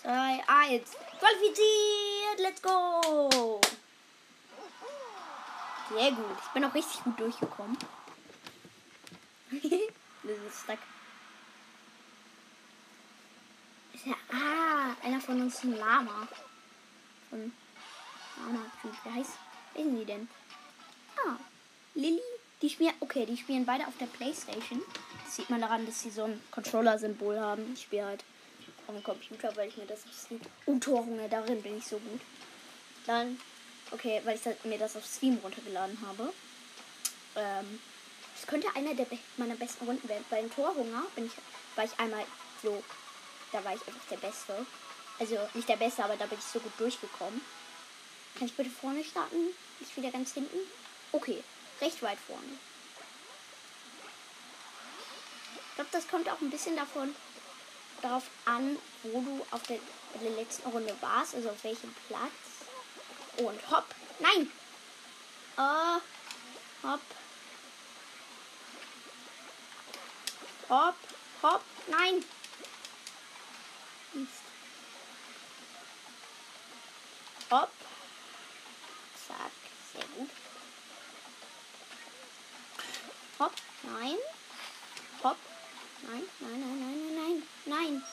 Zwei, 0.01 0.43
eins. 0.47 0.91
Qualifiziert! 1.17 2.39
Let's 2.39 2.61
go! 2.61 3.61
Sehr 5.89 6.11
gut. 6.11 6.37
Ich 6.43 6.49
bin 6.49 6.65
auch 6.65 6.73
richtig 6.73 7.03
gut 7.03 7.19
durchgekommen. 7.19 7.77
das 9.51 9.61
ist 9.61 10.63
stuck. 10.63 10.79
Ja. 14.05 14.15
Ah, 14.29 14.72
einer 15.03 15.21
von 15.21 15.41
uns 15.41 15.63
ein 15.63 15.77
Lama. 15.77 16.27
Von 17.29 17.51
Lama-Typ. 18.37 18.93
Wer 19.03 19.13
heißt. 19.13 19.31
Sind 19.75 19.99
die 19.99 20.05
denn? 20.05 20.27
Ah, 21.17 21.35
Lilly. 21.95 22.21
Die 22.61 22.69
spielen. 22.69 22.93
Okay, 22.99 23.25
die 23.25 23.37
spielen 23.37 23.65
beide 23.65 23.87
auf 23.87 23.97
der 23.99 24.05
Playstation. 24.05 24.81
Das 25.25 25.35
sieht 25.35 25.49
man 25.49 25.61
daran, 25.61 25.85
dass 25.85 26.01
sie 26.01 26.09
so 26.09 26.25
ein 26.25 26.41
Controller-Symbol 26.51 27.39
haben. 27.39 27.73
Ich 27.73 27.83
spiele 27.83 28.05
halt 28.05 28.23
auf 28.87 28.95
dem 28.95 29.03
Computer, 29.03 29.55
weil 29.55 29.69
ich 29.69 29.77
mir 29.77 29.85
das 29.85 30.05
auf 30.05 30.13
Steam. 30.13 30.41
Oh, 30.65 30.77
Torhunger, 30.77 31.27
darin 31.27 31.61
bin 31.61 31.77
ich 31.77 31.85
so 31.85 31.97
gut. 31.97 32.21
Dann 33.05 33.37
Okay, 33.93 34.21
weil 34.23 34.35
ich 34.35 34.65
mir 34.65 34.79
das 34.79 34.95
auf 34.95 35.05
Steam 35.05 35.37
runtergeladen 35.43 35.97
habe. 36.07 36.33
Ähm, 37.35 37.79
das 38.35 38.47
könnte 38.47 38.67
einer 38.75 38.95
der 38.95 39.05
meiner 39.37 39.55
besten 39.55 39.85
Runden 39.85 40.09
werden. 40.09 40.25
Bei 40.31 40.41
dem 40.41 40.51
Torhunger 40.51 41.03
bin 41.15 41.27
ich, 41.27 41.31
war 41.75 41.85
ich 41.85 41.99
einmal 41.99 42.25
so, 42.63 42.83
da 43.53 43.63
war 43.63 43.73
ich 43.73 43.87
einfach 43.87 44.05
der 44.09 44.17
Beste. 44.17 44.65
Also 45.19 45.37
nicht 45.53 45.69
der 45.69 45.77
Beste, 45.77 46.03
aber 46.03 46.17
da 46.17 46.25
bin 46.25 46.39
ich 46.39 46.45
so 46.45 46.59
gut 46.59 46.73
durchgekommen. 46.77 47.41
Kann 48.37 48.47
ich 48.47 48.55
bitte 48.55 48.69
vorne 48.69 49.03
starten? 49.03 49.53
Nicht 49.79 49.95
wieder 49.95 50.11
ganz 50.11 50.33
hinten? 50.33 50.57
Okay, 51.11 51.43
recht 51.79 52.01
weit 52.01 52.17
vorne. 52.27 52.57
Ich 55.69 55.75
glaube, 55.75 55.89
das 55.91 56.07
kommt 56.07 56.29
auch 56.29 56.41
ein 56.41 56.49
bisschen 56.49 56.75
davon 56.75 57.15
darauf 58.01 58.23
an, 58.45 58.77
wo 59.03 59.21
du 59.21 59.45
auf 59.51 59.63
der, 59.63 59.79
der 60.21 60.31
letzten 60.31 60.69
Runde 60.69 60.95
warst, 61.01 61.35
also 61.35 61.49
auf 61.49 61.63
welchem 61.63 61.93
Platz. 62.07 62.31
Und 63.37 63.71
hopp. 63.71 63.85
Nein. 64.19 64.51
Uh, 65.57 65.99
hopp. 66.87 67.01
Hopp. 70.69 70.95
Hopp. 71.41 71.61
Nein. 71.87 72.23
Hopp. 77.53 77.69
Zack. 79.27 79.51
Sehr 79.93 80.03
gut. 80.15 80.29
Hopp. 83.37 83.53
Nein. 83.83 84.17
Hopp. 85.23 85.37
Nein, 86.01 86.23
nein, 86.39 86.59
nein, 86.59 86.79
nein, 86.79 87.15
nein, 87.15 87.15
nein. 87.15 87.43
Nein. 87.65 88.03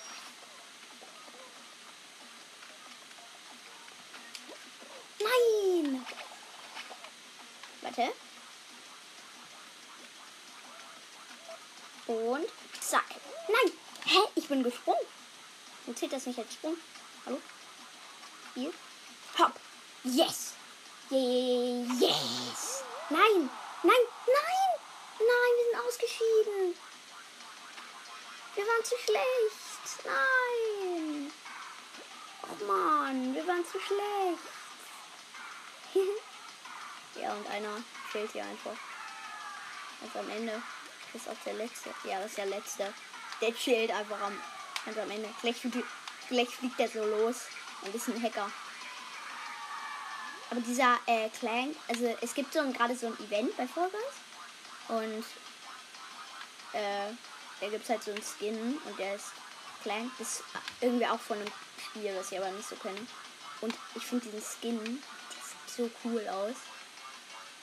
Nein! 5.20 6.06
Warte. 7.80 8.12
Und 12.08 12.46
zack. 12.78 13.06
Nein! 13.48 13.72
Hä? 14.04 14.18
Ich 14.34 14.48
bin 14.48 14.62
gesprungen. 14.62 15.00
Und 15.86 15.98
zählt 15.98 16.12
das 16.12 16.26
nicht 16.26 16.38
als 16.38 16.52
Sprung? 16.52 16.76
Hallo? 17.24 17.40
Hier. 18.54 18.70
Hopp. 19.40 19.54
Yes! 20.04 20.52
Yes! 21.08 22.84
Nein! 23.08 23.48
Nein! 23.82 24.04
Nein! 24.26 24.70
Nein, 25.18 25.52
wir 25.56 25.64
sind 25.64 25.80
ausgeschieden. 25.86 26.74
Wir 28.54 28.64
waren 28.64 28.84
zu 28.84 28.96
schlecht. 28.98 30.04
Nein! 30.04 31.32
Oh 32.42 32.64
Mann, 32.66 33.34
wir 33.34 33.46
waren 33.46 33.64
zu 33.64 33.80
schlecht. 33.80 34.44
ja, 37.22 37.32
und 37.32 37.46
einer 37.48 37.82
fehlt 38.12 38.32
hier 38.32 38.44
einfach. 38.44 38.76
Und 40.02 40.16
am 40.16 40.28
Ende 40.28 40.62
ist 41.14 41.28
auch 41.30 41.42
der 41.46 41.54
letzte. 41.54 41.94
Ja, 42.04 42.18
das 42.18 42.32
ist 42.32 42.38
der 42.38 42.46
letzte. 42.46 42.92
Der 43.40 43.54
chillt 43.54 43.90
einfach 43.90 44.20
am, 44.20 44.38
ganz 44.84 44.98
am 44.98 45.10
Ende. 45.10 45.32
Gleich, 45.40 45.56
gleich 46.28 46.48
fliegt 46.50 46.78
der 46.78 46.90
so 46.90 47.02
los 47.06 47.46
und 47.80 47.94
ist 47.94 48.08
ein 48.08 48.22
Hacker. 48.22 48.50
Aber 50.50 50.60
dieser 50.60 50.98
äh, 51.06 51.28
Clank, 51.30 51.76
also 51.88 52.16
es 52.20 52.34
gibt 52.34 52.52
so 52.52 52.60
gerade 52.72 52.96
so 52.96 53.06
ein 53.06 53.18
Event 53.20 53.56
bei 53.56 53.66
Fall 53.66 53.90
und 54.88 55.24
äh, 56.72 57.12
da 57.60 57.68
gibt 57.68 57.84
es 57.84 57.90
halt 57.90 58.02
so 58.02 58.10
einen 58.10 58.22
Skin 58.22 58.78
und 58.84 58.98
der 58.98 59.14
ist 59.14 59.32
Clank, 59.82 60.10
das 60.18 60.40
ist 60.40 60.44
irgendwie 60.80 61.06
auch 61.06 61.20
von 61.20 61.38
einem 61.38 61.52
Spiel, 61.78 62.12
das 62.14 62.32
ich 62.32 62.38
aber 62.38 62.50
nicht 62.50 62.68
so 62.68 62.76
kenne. 62.76 63.06
Und 63.60 63.74
ich 63.94 64.02
finde 64.04 64.26
diesen 64.26 64.42
Skin, 64.42 65.02
so 65.66 65.88
cool 66.04 66.26
aus. 66.28 66.56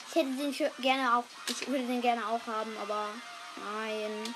Ich 0.08 0.14
hätte 0.14 0.30
den 0.30 0.54
gerne 0.80 1.16
auch, 1.16 1.24
ich 1.46 1.66
würde 1.68 1.86
den 1.86 2.00
gerne 2.00 2.26
auch 2.26 2.46
haben, 2.46 2.74
aber 2.80 3.10
Nein. 3.64 4.34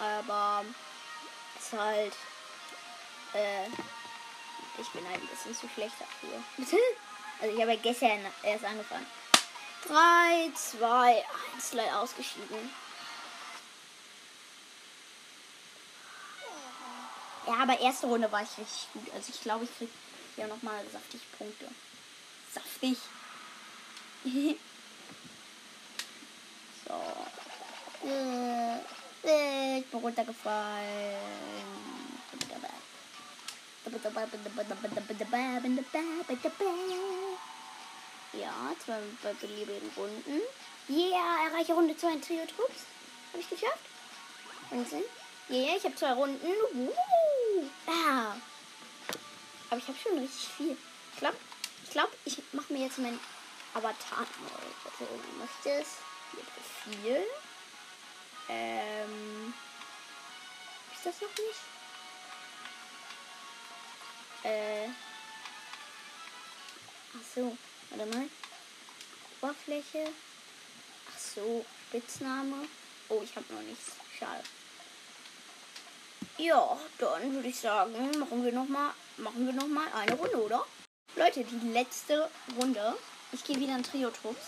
Aber 0.00 0.64
es 1.58 1.66
ist 1.66 1.78
halt. 1.78 2.12
Äh, 3.32 3.66
ich 4.78 4.88
bin 4.90 5.06
halt 5.08 5.20
ein 5.20 5.28
bisschen 5.28 5.54
zu 5.54 5.68
schlecht 5.68 5.94
dafür. 5.98 6.42
Also 7.40 7.54
ich 7.54 7.60
habe 7.60 7.74
ja 7.74 7.80
gestern 7.80 8.20
erst 8.42 8.64
angefangen. 8.64 9.06
3, 9.86 10.50
2, 10.54 11.24
1, 11.56 11.72
leider 11.74 12.00
ausgeschieden. 12.00 12.70
Ja, 17.46 17.54
aber 17.60 17.78
erste 17.78 18.06
Runde 18.06 18.32
war 18.32 18.42
ich 18.42 18.58
richtig 18.58 18.88
gut. 18.94 19.12
Also 19.14 19.30
ich 19.34 19.40
glaube, 19.42 19.64
ich 19.64 19.76
krieg 19.76 19.90
hier 20.34 20.46
nochmal 20.46 20.82
saftig 20.90 21.20
Punkte. 21.36 21.68
Saftig. 22.52 22.96
so. 26.88 28.08
Äh, 28.08 28.78
äh, 29.24 29.78
ich 29.80 29.86
bin 29.86 30.00
runtergefallen. 30.00 31.93
Ja, 38.32 38.74
zwei 38.84 38.98
beliebigen 39.40 39.90
Runden. 39.96 40.40
Yeah, 40.88 41.48
erreiche 41.48 41.72
Runde 41.72 41.96
2 41.96 42.12
in 42.12 42.22
Trio 42.22 42.44
Trupps. 42.46 42.82
Habe 43.32 43.40
ich 43.40 43.48
geschafft? 43.48 43.78
Wahnsinn. 44.70 45.04
Yeah, 45.48 45.76
ich 45.76 45.84
habe 45.84 45.94
zwei 45.94 46.12
Runden. 46.12 46.46
Uh, 46.74 46.90
ah. 47.86 48.34
Aber 49.70 49.78
ich 49.78 49.86
habe 49.86 49.98
schon 49.98 50.18
richtig 50.18 50.48
viel. 50.56 50.76
Ich 51.12 51.18
glaube, 51.20 51.36
ich, 51.84 51.90
glaub, 51.90 52.10
ich 52.24 52.42
mache 52.52 52.72
mir 52.72 52.86
jetzt 52.86 52.98
mein 52.98 53.18
Avatar 53.74 54.20
neu. 54.20 54.90
Also, 54.90 55.12
du 55.12 55.38
möchtest 55.38 55.98
hier 56.32 56.44
Profil. 56.54 57.24
Ähm. 58.48 59.54
Ist 60.94 61.06
das 61.06 61.20
noch 61.20 61.28
nicht? 61.28 61.73
Äh. 64.44 64.88
Ach 67.16 67.34
so, 67.34 67.56
warte 67.90 68.06
mal. 68.14 68.28
Oberfläche. 69.40 70.10
Ach 71.10 71.18
so, 71.18 71.64
Spitzname. 71.88 72.68
Oh, 73.08 73.20
ich 73.22 73.34
habe 73.36 73.52
noch 73.52 73.62
nichts. 73.62 73.92
Schade. 74.18 74.42
Ja, 76.38 76.76
dann 76.98 77.32
würde 77.32 77.48
ich 77.48 77.58
sagen, 77.58 78.18
machen 78.18 78.44
wir 78.44 78.52
noch 78.52 78.68
mal, 78.68 78.92
machen 79.18 79.46
wir 79.46 79.52
noch 79.52 79.68
mal 79.68 79.86
eine 79.92 80.14
Runde, 80.14 80.42
oder? 80.42 80.66
Leute, 81.16 81.44
die 81.44 81.68
letzte 81.68 82.28
Runde. 82.58 82.96
Ich 83.32 83.44
gehe 83.44 83.56
wieder 83.56 83.76
in 83.76 83.82
Trio-Trupps. 83.82 84.46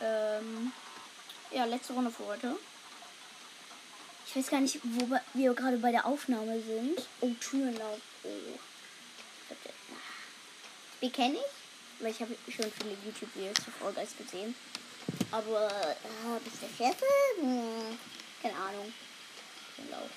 Ähm, 0.00 0.72
ja, 1.52 1.64
letzte 1.64 1.92
Runde 1.92 2.10
für 2.10 2.26
heute. 2.26 2.56
Ich 4.26 4.34
weiß 4.34 4.48
gar 4.48 4.60
nicht, 4.60 4.80
wo 4.82 5.16
wir 5.34 5.54
gerade 5.54 5.76
bei 5.76 5.92
der 5.92 6.06
Aufnahme 6.06 6.60
sind. 6.60 7.06
Oh, 7.20 7.30
Türenlauf. 7.40 8.00
Oh. 8.24 8.28
Die 11.00 11.10
kenne 11.10 11.36
ich, 11.36 12.02
weil 12.02 12.12
ich 12.12 12.20
habe 12.20 12.34
schon 12.48 12.72
viele 12.72 12.96
YouTube-Videos 13.04 13.56
zu 13.56 13.70
Fall 13.70 13.92
Guys 13.92 14.16
gesehen. 14.16 14.54
Aber 15.30 15.68
äh, 15.68 16.40
bis 16.44 16.60
der 16.60 16.68
Chef? 16.68 16.96
Hm, 17.40 17.98
keine 18.42 18.56
Ahnung. 18.56 18.92
Türenlauf 19.76 20.10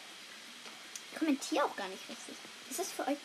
kommentiere 1.17 1.65
auch 1.65 1.75
gar 1.75 1.87
nicht 1.87 2.07
richtig. 2.09 2.35
Ist 2.69 2.79
das 2.79 2.91
für 2.91 3.07
euch? 3.07 3.17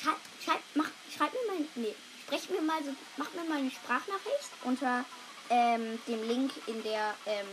Schreibt, 0.00 0.20
schreibt, 0.42 0.64
mach, 0.74 0.90
mir 1.18 1.52
mal, 1.52 1.66
nee, 1.74 1.94
sprecht 2.24 2.50
mir 2.50 2.60
mal 2.60 2.82
so, 2.82 2.94
macht 3.16 3.34
mir 3.34 3.44
mal 3.44 3.58
eine 3.58 3.70
Sprachnachricht 3.70 4.50
unter 4.64 5.04
ähm, 5.50 5.98
dem 6.06 6.26
Link 6.26 6.52
in 6.66 6.82
der, 6.82 7.14
ähm, 7.26 7.46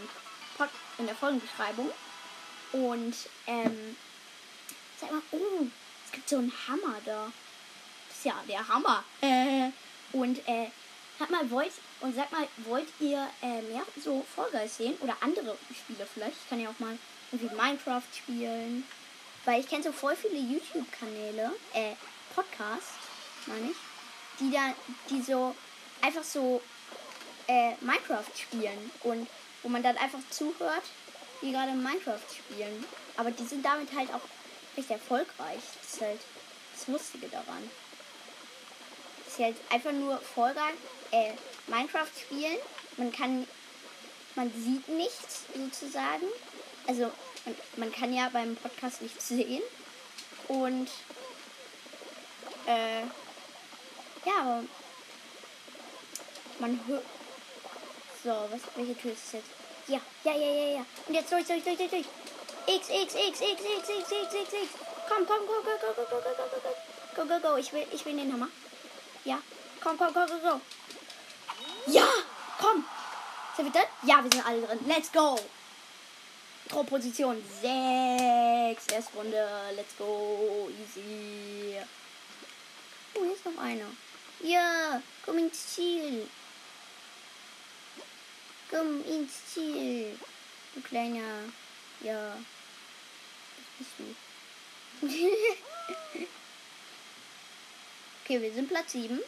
in 0.98 1.06
der 1.06 1.16
Folgenbeschreibung. 1.16 1.92
Und, 2.72 3.16
ähm, 3.48 3.96
sag 5.00 5.12
mal, 5.12 5.22
oh, 5.32 5.68
es 6.06 6.12
gibt 6.12 6.30
so 6.30 6.38
einen 6.38 6.54
Hammer 6.68 6.96
da. 7.06 7.32
Ist 8.20 8.26
ja 8.26 8.34
der 8.50 8.68
Hammer. 8.68 9.02
Äh, 9.22 9.70
und, 10.12 10.46
äh, 10.46 10.68
sag 11.18 11.30
mal, 11.30 11.50
wollt, 11.50 11.72
und 12.02 12.14
sag 12.14 12.30
mal, 12.34 12.46
wollt 12.66 12.90
ihr 13.00 13.26
äh, 13.42 13.62
mehr 13.62 13.84
so 14.04 14.26
Vollgeist 14.36 14.76
sehen? 14.76 14.98
Oder 15.00 15.16
andere 15.22 15.58
Spiele 15.74 16.06
vielleicht? 16.14 16.36
Ich 16.36 16.50
kann 16.50 16.60
ja 16.60 16.68
auch 16.68 16.80
mal 16.80 16.98
irgendwie 17.32 17.56
Minecraft 17.56 18.04
spielen. 18.14 18.84
Weil 19.46 19.62
ich 19.62 19.70
kenne 19.70 19.84
so 19.84 19.94
voll 19.94 20.18
viele 20.18 20.38
YouTube-Kanäle, 20.38 21.54
äh, 21.74 21.94
Podcasts, 22.36 22.92
meine 23.46 23.72
ich, 23.72 23.78
die 24.42 24.52
da, 24.52 24.74
die 25.10 25.22
so 25.22 25.56
einfach 26.02 26.24
so 26.24 26.62
äh, 27.48 27.72
Minecraft 27.80 28.36
spielen 28.36 28.92
und 29.04 29.30
wo 29.64 29.70
man 29.70 29.82
dann 29.82 29.96
einfach 29.96 30.20
zuhört, 30.30 30.84
die 31.42 31.54
gerade 31.54 31.72
Minecraft 31.72 32.20
spielen. 32.38 32.84
Aber 33.16 33.32
die 33.32 33.46
sind 33.46 33.64
damit 33.64 33.96
halt 33.96 34.14
auch 34.14 34.28
recht 34.76 34.92
erfolgreich. 34.92 35.62
Das 35.82 35.94
ist 35.94 36.02
halt 36.02 36.20
das 36.76 36.88
Lustige 36.90 37.30
daran. 37.30 37.64
Halt 39.40 39.56
einfach 39.70 39.94
nur 39.94 40.18
Vollgang, 40.20 40.74
äh, 41.12 41.32
Minecraft 41.68 42.08
spielen. 42.20 42.58
Man 42.98 43.12
kann, 43.12 43.48
man 44.36 44.52
sieht 44.52 44.88
nichts 44.90 45.46
sozusagen. 45.56 46.28
Also 46.88 47.12
man, 47.46 47.56
man 47.78 47.92
kann 47.92 48.14
ja 48.14 48.30
beim 48.34 48.56
Podcast 48.58 49.02
nichts 49.02 49.30
sehen. 49.30 49.62
Und 50.50 50.90
äh, 52.66 53.02
ja, 54.26 54.64
man 56.60 56.80
hört. 56.88 57.06
So, 58.24 58.30
was, 58.30 58.62
welche 58.76 58.98
Tür 58.98 59.14
ist 59.14 59.28
es 59.28 59.32
jetzt? 59.34 59.50
Ja, 59.88 60.02
ja, 60.26 60.34
ja, 60.34 60.52
ja, 60.52 60.76
ja. 60.76 60.86
Und 61.08 61.14
jetzt 61.14 61.32
durch, 61.32 61.46
durch, 61.46 61.64
durch, 61.64 61.78
durch, 61.78 61.90
durch. 61.90 62.06
X, 62.68 62.90
X, 62.90 63.16
X, 63.16 63.16
X, 63.16 63.42
X, 63.42 63.42
X, 63.42 63.90
X, 63.90 64.12
X, 64.12 64.34
X, 64.34 64.54
X. 64.54 64.70
Komm, 65.08 65.26
komm, 65.26 65.48
go, 65.48 65.54
go, 65.64 65.72
go, 65.80 65.94
go, 65.96 66.04
go, 66.04 66.22
go, 66.22 66.34
go, 66.36 66.60
go, 66.62 67.26
go, 67.26 67.40
go, 67.40 67.50
go. 67.50 67.58
Ich 67.58 67.72
will, 67.72 67.88
ich 67.92 68.06
will 68.06 68.16
den 68.16 68.32
Hammer. 68.34 68.50
Ja, 69.30 69.40
komm, 69.80 69.96
komm, 69.96 70.12
komm, 70.12 70.28
go, 70.28 70.40
go. 70.40 70.62
Ja, 71.86 72.08
komm. 72.58 72.84
Sind 73.56 73.66
wir 73.66 73.72
drin? 73.72 73.88
Ja, 74.02 74.24
wir 74.24 74.32
sind 74.32 74.44
alle 74.44 74.66
drin. 74.66 74.80
Let's 74.88 75.12
go. 75.12 75.40
Position 76.86 77.38
6. 77.62 78.88
Erste 78.88 79.16
Runde. 79.16 79.48
Let's 79.76 79.96
go. 80.00 80.72
Easy. 80.82 81.78
Oh, 83.14 83.24
hier 83.24 83.34
ist 83.34 83.46
noch 83.46 83.62
einer. 83.62 83.86
Ja, 84.40 85.00
komm 85.24 85.38
ins 85.38 85.76
Ziel. 85.76 86.28
Komm 88.72 89.06
ins 89.06 89.54
Ziel. 89.54 90.18
Du 90.74 90.82
kleiner. 90.82 91.44
Ja. 92.02 92.36
Was 93.78 93.80
bist 93.88 93.92
du? 94.00 94.16
okay, 98.30 98.42
wir 98.44 98.54
sind 98.54 98.70
Platz 98.70 98.92
7. 98.92 99.20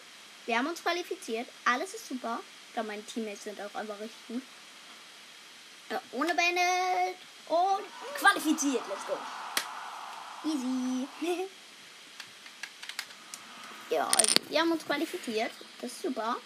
Wir 0.45 0.57
haben 0.57 0.67
uns 0.67 0.83
qualifiziert. 0.83 1.47
Alles 1.65 1.95
ist 1.95 2.07
super. 2.07 2.39
Ich 2.67 2.73
glaube, 2.73 2.89
meine 2.89 3.03
Teammates 3.03 3.45
sind 3.45 3.59
auch 3.59 3.73
einfach 3.73 3.99
richtig 3.99 4.27
gut. 4.27 4.41
Ja, 5.89 5.99
ohne 6.11 6.35
beendet. 6.35 7.17
Und 7.47 7.83
qualifiziert. 8.15 8.83
Let's 8.87 9.05
go. 9.07 9.17
Easy. 10.47 11.07
ja, 13.89 14.07
also 14.07 14.35
wir 14.49 14.59
haben 14.59 14.71
uns 14.71 14.85
qualifiziert. 14.85 15.51
Das 15.81 15.91
ist 15.91 16.03
super. 16.03 16.37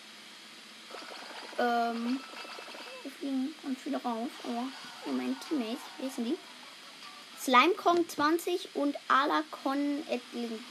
Ähm, 1.59 2.21
wir 3.03 3.11
fliegen 3.11 3.53
uns 3.63 3.85
wieder 3.85 4.01
raus. 4.01 4.29
Aber 4.43 4.67
für 5.03 5.11
meine 5.11 5.35
Teammates, 5.47 5.83
wie 5.97 6.09
sind 6.09 6.25
die? 6.25 6.37
Slimekong 7.37 8.07
20 8.07 8.75
und 8.75 8.95
Alakon 9.09 10.07
Edling. 10.07 10.63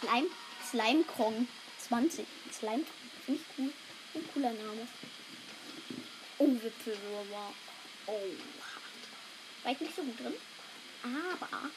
Slime, 0.00 0.28
Slimekong 0.70 1.48
20. 1.88 2.26
Slime, 2.52 2.84
finde 3.24 3.40
ich 3.40 3.58
cool. 3.58 3.72
Ein 4.14 4.28
cooler 4.32 4.52
Name. 4.52 4.88
Oh, 6.38 6.48
Wipfelwürmer. 6.48 7.52
Oh 8.06 8.20
war 9.62 9.72
ich 9.72 9.80
nicht 9.80 9.96
so 9.96 10.02
gut 10.02 10.18
drin. 10.18 10.34
Aber 11.02 11.70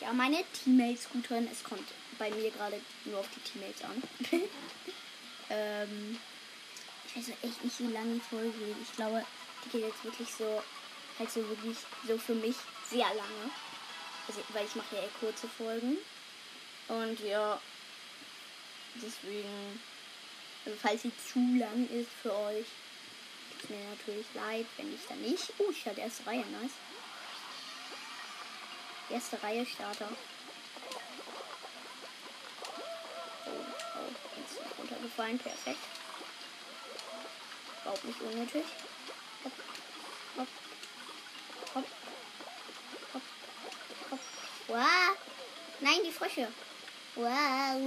ja, 0.00 0.12
meine 0.12 0.44
Teammates 0.52 1.08
gut 1.10 1.28
drin. 1.28 1.48
Es 1.50 1.64
kommt 1.64 1.86
bei 2.18 2.30
mir 2.30 2.50
gerade 2.50 2.80
nur 3.04 3.20
auf 3.20 3.28
die 3.34 3.40
Teammates 3.40 3.82
an. 3.82 4.02
ähm, 5.50 6.18
ich 7.08 7.16
weiß 7.16 7.34
echt 7.42 7.64
nicht, 7.64 7.80
wie 7.80 7.92
lange 7.92 8.14
die 8.14 8.20
Folge 8.20 8.50
geht. 8.50 8.76
Ich 8.82 8.96
glaube, 8.96 9.24
die 9.64 9.70
geht 9.70 9.82
jetzt 9.82 10.04
wirklich 10.04 10.28
so, 10.32 10.62
halt 11.18 11.30
so 11.30 11.46
wirklich 11.48 11.76
so 12.06 12.18
für 12.18 12.34
mich 12.34 12.56
sehr 12.88 13.08
lange. 13.08 13.50
Also, 14.28 14.40
weil 14.50 14.66
ich 14.66 14.74
mache 14.74 14.96
ja 14.96 15.02
eher 15.02 15.08
kurze 15.20 15.48
Folgen. 15.48 15.98
Und 16.88 17.20
ja, 17.20 17.60
Deswegen, 19.02 19.80
also 20.64 20.78
falls 20.80 21.02
sie 21.02 21.12
zu 21.16 21.38
lang 21.58 21.88
ist 21.90 22.10
für 22.22 22.34
euch, 22.34 22.66
tut 23.60 23.70
mir 23.70 23.84
natürlich 23.90 24.26
leid, 24.34 24.66
wenn 24.76 24.94
ich 24.94 25.00
dann 25.08 25.20
nicht. 25.20 25.52
Oh, 25.58 25.70
ich 25.70 25.86
hatte 25.86 26.00
erste 26.00 26.26
Reihe, 26.26 26.44
nice. 26.46 26.72
Erste 29.10 29.42
Reihe 29.42 29.64
Starter. 29.66 30.08
Oh, 33.46 33.50
oh, 33.50 34.40
jetzt 34.40 34.52
ist 34.52 34.78
runtergefallen, 34.78 35.38
perfekt. 35.38 35.78
Überhaupt 37.82 38.04
nicht 38.04 38.20
unnötig. 38.20 38.64
Hopp, 39.44 39.52
hopp, 40.36 40.48
hopp, 41.74 41.84
hopp, 43.12 43.22
hopp. 44.10 44.20
Wow. 44.66 45.16
Nein, 45.80 46.00
die 46.04 46.10
Frösche. 46.10 46.48
Wow. 47.16 47.80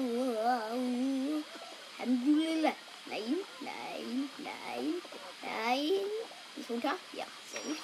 Alhamdulillah. 1.99 2.73
Nein, 3.05 3.37
nein, 3.61 4.29
nein, 4.39 5.01
nein. 5.43 6.05
Nicht 6.55 6.69
runter? 6.69 6.95
Ja, 7.13 7.25
sehr 7.51 7.61
gut. 7.61 7.77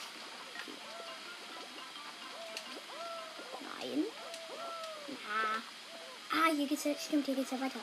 Nein. 3.61 4.05
Ah, 6.31 6.49
hier 6.55 6.67
geht's 6.67 6.83
ja, 6.83 6.95
stimmt, 6.95 7.25
hier 7.27 7.35
geht's 7.35 7.51
ja 7.51 7.61
weiter. 7.61 7.79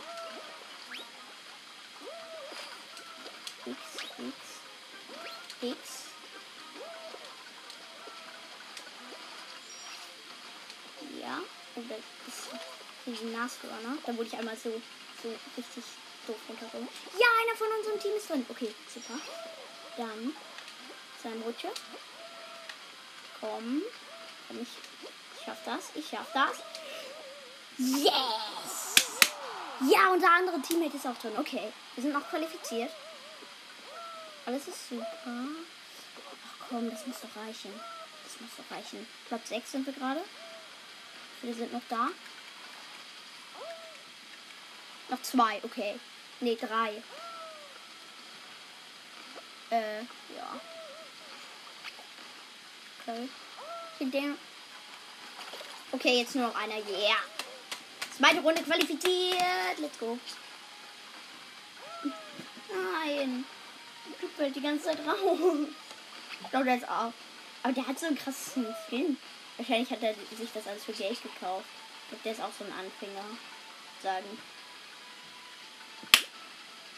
X, 3.64 3.79
X, 4.18 4.37
X. 5.62 5.92
diese 13.23 13.37
Nashörner. 13.37 13.99
Da 14.05 14.17
wurde 14.17 14.29
ich 14.29 14.37
einmal 14.37 14.57
so, 14.57 14.71
so 15.23 15.29
richtig 15.57 15.85
doof 16.27 16.37
runtergekommen. 16.49 16.89
Ja, 17.19 17.27
einer 17.43 17.57
von 17.57 17.67
unserem 17.79 18.01
Team 18.01 18.13
ist 18.17 18.29
drin. 18.29 18.47
Okay, 18.49 18.75
super. 18.93 19.19
Dann 19.97 20.35
sein 21.23 21.43
Rutsche. 21.43 21.69
Komm. 23.41 23.83
Komm, 24.49 24.61
ich, 24.61 24.69
ich 24.69 25.45
schaff 25.45 25.59
das. 25.65 25.91
Ich 25.95 26.09
schaff 26.09 26.27
das. 26.33 26.59
Yes! 27.79 29.19
Ja, 29.91 30.13
unser 30.13 30.31
andere 30.31 30.61
Teammate 30.61 30.97
ist 30.97 31.07
auch 31.07 31.19
drin. 31.19 31.33
Okay, 31.39 31.73
wir 31.95 32.03
sind 32.03 32.13
noch 32.13 32.29
qualifiziert. 32.29 32.91
Alles 34.47 34.69
ist 34.69 34.89
super. 34.89 35.07
Ach 35.27 36.67
komm, 36.69 36.91
das 36.91 37.07
muss 37.07 37.17
doch 37.21 37.43
reichen. 37.43 37.73
Das 38.25 38.41
muss 38.41 38.51
doch 38.57 38.77
reichen. 38.77 39.07
Platz 39.29 39.49
6 39.49 39.73
sind 39.73 39.87
wir 39.87 39.93
gerade. 39.93 40.21
Wir 41.43 41.55
sind 41.55 41.73
noch 41.73 41.83
da. 41.89 42.11
Noch 45.12 45.20
zwei, 45.20 45.61
okay. 45.62 46.01
Ne, 46.40 46.57
drei. 46.57 47.03
Äh, 49.70 49.98
ja. 49.98 50.61
Okay. 53.07 53.29
Okay, 55.92 56.18
jetzt 56.18 56.35
nur 56.35 56.48
noch 56.48 56.55
einer. 56.55 56.77
Yeah. 56.77 57.16
Zweite 58.16 58.40
Runde 58.40 58.62
qualifiziert. 58.62 59.79
Let's 59.79 59.98
go. 59.98 60.18
Nein. 62.70 63.44
Du 64.18 64.29
fällt 64.29 64.57
die 64.57 64.62
ganze 64.62 64.87
Zeit 64.87 64.98
raus. 65.07 65.68
Ich 66.40 66.48
glaube, 66.48 66.64
der 66.64 66.77
ist 66.77 66.88
auch. 66.88 67.12
Aber 67.62 67.72
der 67.75 67.87
hat 67.87 67.98
so 67.98 68.07
einen 68.07 68.16
krassen 68.16 68.66
Skin. 68.88 69.18
Wahrscheinlich 69.59 69.90
hat 69.90 70.03
er 70.03 70.14
sich 70.14 70.51
das 70.55 70.66
alles 70.66 70.85
für 70.85 70.94
Geld 70.94 71.22
gekauft. 71.22 71.66
Ich 72.05 72.09
glaube, 72.09 72.22
der 72.25 72.33
ist 72.33 72.40
auch 72.40 72.53
so 72.59 72.64
ein 72.64 72.72
Anfänger. 72.72 73.25
Sagen. 74.03 74.38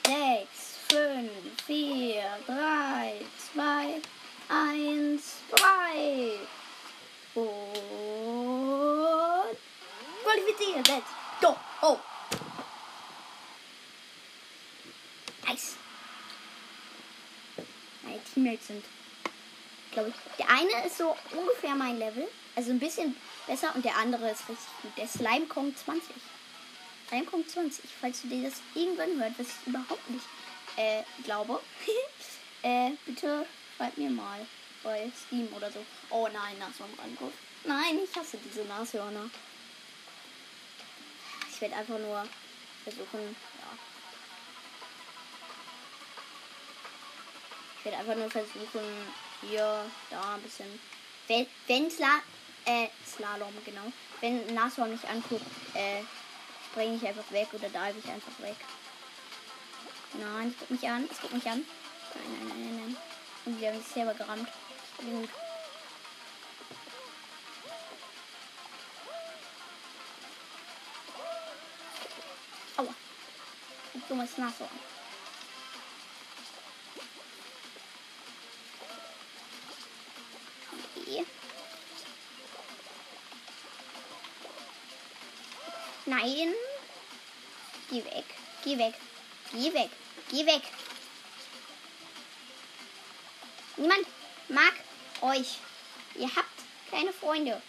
6, 0.07 0.47
5, 0.89 1.31
4, 1.67 2.23
3, 2.47 3.27
2, 3.55 4.01
1, 4.49 5.37
3. 5.51 6.39
Und 7.35 7.55
qualifiziert. 10.23 10.89
Let's 10.89 11.11
go. 11.41 11.57
Oh. 11.83 11.99
Nice. 15.47 15.77
Meine 18.03 18.23
Teammates 18.25 18.67
sind, 18.69 18.85
glaube 19.93 20.11
ich, 20.11 20.15
der 20.39 20.49
eine 20.51 20.87
ist 20.87 20.99
so 20.99 21.17
ungefähr 21.33 21.75
mein 21.75 21.99
Level. 21.99 22.29
Also 22.57 22.71
ein 22.71 22.79
bisschen 22.79 23.17
besser 23.47 23.75
und 23.75 23.85
der 23.85 23.97
andere 23.97 24.31
ist 24.31 24.49
richtig 24.49 24.69
gut. 24.83 24.93
Der 24.97 25.09
Slime 25.09 25.47
Kong 25.47 25.75
20. 25.75 26.15
Slime 27.09 27.25
Kong 27.27 27.47
20. 27.47 27.85
Falls 28.01 28.23
du 28.23 28.29
dir 28.29 28.49
das 28.49 28.61
irgendwann 28.75 29.19
hört, 29.19 29.39
was 29.39 29.47
ich 29.49 29.67
überhaupt 29.67 30.11
nicht 30.11 30.25
äh, 30.77 31.03
glaube. 31.23 31.61
äh, 32.63 32.91
bitte 33.07 33.47
schreib 33.77 33.97
mir 33.97 34.11
mal 34.11 34.47
bei 34.83 35.11
Steam 35.27 35.49
oder 35.55 35.71
so. 35.71 35.85
Oh 36.11 36.29
nein, 36.33 36.59
Nashornangriff. 36.59 37.33
Nein, 37.65 37.99
ich 38.05 38.15
hasse 38.17 38.39
diese 38.45 38.65
Nashörner. 38.65 39.31
Ich 41.51 41.61
werde 41.61 41.77
einfach 41.77 41.99
nur 41.99 42.27
versuchen, 42.83 43.21
ja. 43.23 43.79
Ich 47.79 47.85
werde 47.85 47.99
einfach 47.99 48.17
nur 48.17 48.31
versuchen, 48.31 48.83
hier, 49.49 49.85
da 50.11 50.35
ein 50.35 50.43
bisschen. 50.43 50.67
Wenn, 51.29 51.47
wenn 51.67 51.91
Sla 51.91 52.21
äh, 52.67 52.89
Slalom, 53.07 53.53
genau. 53.65 53.93
Wenn 54.21 54.55
Nashorn 54.55 54.91
mich 54.91 55.09
anguckt, 55.09 55.45
äh, 55.75 56.03
springe 56.75 56.97
ich 56.97 57.07
einfach 57.07 57.31
weg 57.31 57.47
oder 57.53 57.69
dive 57.69 57.99
ich 58.03 58.11
einfach 58.11 58.37
weg. 58.41 58.57
Nein, 60.15 60.49
es 60.49 60.59
guckt 60.59 60.71
mich 60.73 60.89
an. 60.89 61.09
Es 61.09 61.21
guckt 61.21 61.33
mich 61.33 61.47
an. 61.47 61.65
Nein, 62.15 62.49
nein, 62.49 62.63
nein, 62.63 62.77
nein. 62.77 62.97
Und 63.45 63.61
die 63.61 63.69
haben 63.69 63.79
sich 63.79 63.87
selber 63.87 64.13
gerammt. 64.15 64.49
Gut. 64.99 65.29
Aua. 72.77 72.95
Ein 73.95 74.03
dummes 74.09 74.37
Nashorn. 74.37 74.69
Okay. 80.97 81.25
Nein. 86.07 86.55
Geh 87.91 88.05
weg. 88.05 88.25
Geh 88.63 88.79
weg. 88.79 88.95
Geh 89.53 89.73
weg. 89.73 89.91
Geh 90.31 90.47
weg. 90.47 90.63
Niemand 93.77 94.07
mag 94.49 94.75
euch. 95.21 95.59
Ihr 96.15 96.35
habt 96.35 96.49
keine 96.91 97.13
Freunde. 97.13 97.61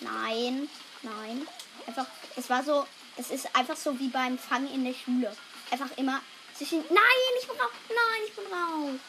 Nein, 0.00 0.68
nein. 1.02 1.48
Einfach, 1.86 2.06
es 2.36 2.50
war 2.50 2.62
so, 2.62 2.86
es 3.16 3.30
ist 3.30 3.54
einfach 3.56 3.76
so 3.76 3.98
wie 3.98 4.08
beim 4.08 4.38
Fangen 4.38 4.72
in 4.72 4.84
der 4.84 4.94
Schule. 4.94 5.34
Einfach 5.70 5.90
immer 5.96 6.20
zwischen, 6.54 6.84
nein, 6.90 7.32
ich 7.40 7.48
bin 7.48 7.56
raus, 7.58 7.70
nein, 7.88 8.22
ich 8.26 8.34
bin 8.34 8.44
raus. 8.46 9.00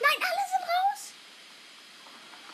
Nein, 0.00 0.16
alle 0.20 0.44
sind 0.50 0.64
raus. 0.72 1.12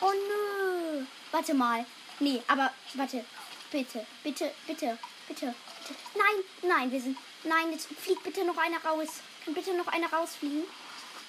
Oh 0.01 0.13
nö. 0.13 1.05
Warte 1.31 1.53
mal. 1.53 1.85
Nee, 2.19 2.41
aber 2.47 2.71
warte. 2.95 3.23
Bitte, 3.71 4.05
bitte, 4.23 4.51
bitte, 4.65 4.97
bitte, 5.27 5.53
bitte. 5.85 5.95
Nein, 6.15 6.43
nein, 6.63 6.91
wir 6.91 6.99
sind. 6.99 7.17
Nein, 7.43 7.71
jetzt 7.71 7.87
fliegt 7.87 8.23
bitte 8.23 8.43
noch 8.43 8.57
einer 8.57 8.83
raus. 8.83 9.07
Kann 9.45 9.53
bitte 9.53 9.73
noch 9.75 9.87
einer 9.87 10.11
rausfliegen? 10.11 10.63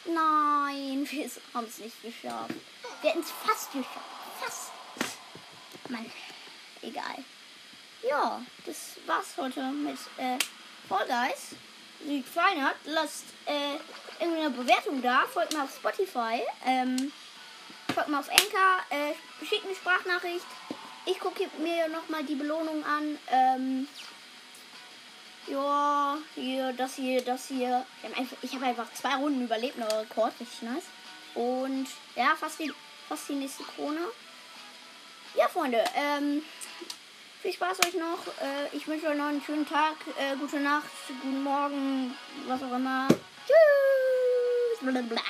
Nein, 0.07 1.07
wir 1.11 1.31
haben 1.55 1.67
es 1.67 1.79
nicht 1.79 2.03
geschafft. 2.03 2.55
Wir 3.03 3.11
hätten 3.11 3.23
es 3.23 3.31
fast 3.31 3.73
geschafft. 3.73 3.99
Fast. 4.41 4.73
Mann, 5.91 6.11
egal. 6.83 7.25
Ja, 8.09 8.41
das 8.65 8.97
war's 9.07 9.37
heute 9.37 9.63
mit 9.73 9.99
äh, 10.17 10.39
Fall 10.89 11.07
Guys. 11.07 11.55
Euch 12.09 12.25
gefallen 12.25 12.65
hat, 12.65 12.77
lasst 12.85 13.25
äh, 13.45 13.75
irgendwie 14.19 14.41
eine 14.41 14.51
Bewertung 14.51 15.03
da. 15.03 15.27
Folgt 15.27 15.53
mir 15.53 15.63
auf 15.63 15.75
Spotify. 15.75 16.41
Ähm, 16.65 17.13
folgt 17.93 18.09
mir 18.09 18.19
auf 18.19 18.31
Anchor. 18.31 18.79
Äh, 18.91 19.15
schickt 19.45 19.65
eine 19.65 19.75
Sprachnachricht. 19.75 20.47
Ich 21.07 21.19
gucke 21.19 21.49
mir 21.59 21.89
nochmal 21.89 22.25
die 22.25 22.35
Belohnung 22.35 22.85
an. 22.85 23.19
Ähm, 23.31 23.89
ja, 25.47 26.19
hier, 26.35 26.73
das 26.73 26.97
hier, 26.97 27.23
das 27.23 27.49
hier. 27.49 27.85
Ich 28.43 28.55
habe 28.55 28.67
einfach, 28.67 28.93
zwei 28.93 29.17
Runden 29.17 29.45
überlebt, 29.45 29.79
neuer 29.79 30.03
Rekord, 30.03 30.33
richtig 30.39 30.63
nice. 30.63 30.85
Und 31.35 31.87
ja, 32.15 32.35
fast 32.39 32.61
die, 32.61 32.73
fast 33.09 33.29
die 33.29 33.35
nächste 33.35 33.65
Krone. 33.65 34.01
Ja, 35.35 35.49
Freunde, 35.49 35.83
ähm, 35.95 36.43
viel 37.41 37.53
Spaß 37.53 37.79
euch 37.87 37.95
noch. 37.95 38.27
Äh, 38.41 38.77
ich 38.77 38.87
wünsche 38.87 39.07
euch 39.09 39.17
noch 39.17 39.27
einen 39.27 39.43
schönen 39.43 39.67
Tag, 39.67 39.95
äh, 40.19 40.37
gute 40.37 40.61
Nacht, 40.61 40.91
guten 41.23 41.43
Morgen, 41.43 42.15
was 42.47 42.63
auch 42.63 42.75
immer. 42.75 43.09
Tschüss. 43.47 44.81
Blablabla. 44.81 45.23